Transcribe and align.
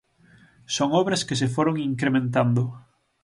Son 0.75 0.89
obras 1.01 1.25
que 1.27 1.39
se 1.41 1.51
foron 1.55 1.75
incrementando. 1.91 2.63